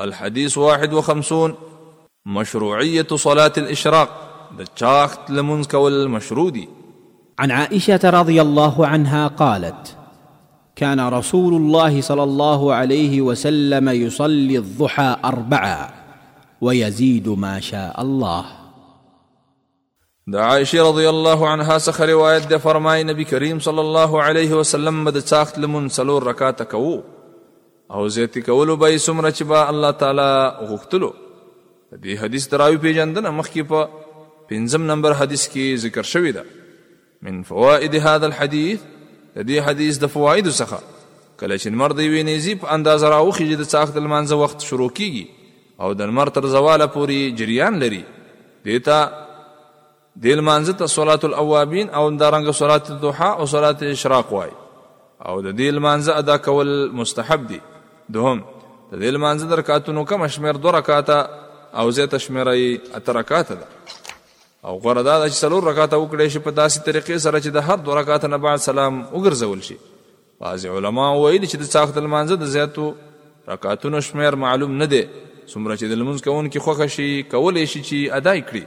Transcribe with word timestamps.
الحديث 0.00 0.58
واحد 0.58 0.92
وخمسون 0.92 1.54
مشروعية 2.26 3.06
صلاة 3.14 3.52
الإشراق 3.58 4.08
دتشاخت 4.58 5.30
لمنك 5.30 5.74
والمشرودي 5.74 6.68
عن 7.38 7.50
عائشة 7.50 8.00
رضي 8.04 8.40
الله 8.42 8.86
عنها 8.86 9.28
قالت 9.28 9.96
كان 10.76 11.00
رسول 11.08 11.54
الله 11.54 12.00
صلى 12.00 12.22
الله 12.22 12.74
عليه 12.74 13.20
وسلم 13.20 13.88
يصلي 13.88 14.58
الضحى 14.58 15.16
أربعة 15.24 15.94
ويزيد 16.60 17.28
ما 17.28 17.60
شاء 17.60 18.02
الله 18.02 18.44
دا 20.26 20.42
عائشة 20.42 20.88
رضي 20.88 21.08
الله 21.08 21.48
عنها 21.48 21.78
سخ 21.78 22.00
رواية 22.00 22.38
فرماي 22.56 23.04
نبي 23.04 23.24
كريم 23.24 23.60
صلى 23.60 23.80
الله 23.80 24.22
عليه 24.22 24.54
وسلم 24.54 25.08
دتشاخت 25.10 25.58
لمن 25.58 25.88
سلور 25.88 26.22
ركاتك 26.22 26.74
وو 26.74 27.02
او 27.90 28.08
زیاتی 28.08 28.40
کولو 28.42 28.76
به 28.76 28.98
سمره 28.98 29.30
چې 29.30 29.42
به 29.42 29.68
الله 29.70 29.90
تعالی 29.90 30.52
غوښتلو 30.68 31.12
دې 32.02 32.22
حدیث 32.22 32.48
دراوی 32.48 32.76
پیجندنه 32.76 33.30
مخکې 33.30 33.68
په 33.70 33.88
پنځم 34.50 34.82
نمبر 34.90 35.12
حدیث 35.20 35.48
کې 35.48 35.78
ذکر 35.84 36.02
شوی 36.02 36.32
ده 36.32 36.44
من 37.22 37.42
فوائد 37.42 37.94
هذا 37.94 38.26
الحديث 38.26 38.80
دې 39.36 39.68
حدیث 39.68 39.98
د 39.98 40.06
فواید 40.14 40.50
څخه 40.50 40.78
کله 41.40 41.56
چې 41.58 41.66
مرد 41.84 41.98
وي 41.98 42.22
نيزي 42.22 42.54
په 42.64 42.72
انداز 42.74 43.04
راوخی 43.04 43.46
چې 43.52 43.58
د 43.60 43.64
څاخت 43.74 43.96
لمانځه 43.96 44.32
وخت 44.32 44.60
شروع 44.70 44.88
کیږي 44.88 45.26
او 45.80 45.92
د 45.94 46.02
مر 46.18 46.28
تر 46.28 46.46
زواله 46.46 46.86
پوری 46.96 47.30
جریان 47.42 47.78
لري 47.84 48.02
دیتا 48.64 48.98
دل 50.26 50.38
مانځه 50.40 50.72
ته 50.80 50.86
صلات 50.96 51.24
الاوابین 51.24 51.88
او 51.90 52.10
دارنګ 52.18 52.50
صلات 52.50 52.90
الضحى 52.90 53.28
او 53.30 53.46
صلات 53.56 53.82
الاشراق 53.82 54.32
وای 54.32 54.50
او 55.20 55.40
د 55.40 55.48
دې 55.48 55.82
مانځه 55.86 56.18
ادا 56.24 56.36
کول 56.36 56.90
مستحب 56.92 57.46
دي 57.48 57.60
دوهم 58.14 58.38
د 58.92 58.98
دې 59.02 59.10
لمانځه 59.16 59.46
د 59.50 59.58
رکعاتونو 59.60 60.04
کم 60.10 60.26
شمیر 60.34 60.54
دوه 60.64 60.72
رکعاته 60.78 61.18
او 61.78 61.90
زیاته 61.98 62.18
شمیر 62.24 62.48
یې 62.48 62.96
اته 62.98 63.12
رکعاته 63.20 63.54
ده 63.60 63.66
او 64.66 64.74
غوړه 64.82 65.02
دا 65.02 65.28
چې 65.28 65.36
څلور 65.44 65.60
رکعاته 65.70 65.96
وکړې 65.98 66.26
شي 66.32 66.38
په 66.46 66.50
داسې 66.60 66.78
طریقې 66.88 67.16
سره 67.24 67.40
چې 67.44 67.50
د 67.56 67.58
هر 67.68 67.76
دوه 67.86 67.94
رکعاته 68.00 68.28
نه 68.34 68.38
بعد 68.44 68.56
سلام 68.68 68.94
وګرځول 69.16 69.60
شي 69.68 69.76
بعض 70.44 70.66
علما 70.74 71.06
وایي 71.14 71.38
چې 71.50 71.56
د 71.62 71.72
څاخت 71.74 71.98
لمانځه 72.04 72.36
د 72.42 72.50
زیاتو 72.54 72.86
رکعاتونو 73.52 74.00
شمیر 74.08 74.34
معلوم 74.46 74.78
نه 74.82 74.86
دی 74.92 75.02
څومره 75.10 75.72
چې 75.76 75.84
د 75.90 75.94
لمونځ 76.00 76.20
کوونکي 76.26 76.58
خوښه 76.64 76.86
شي 76.96 77.08
کولی 77.34 77.66
شي 77.72 77.80
چې 77.88 78.14
ادا 78.20 78.34
کړي 78.48 78.64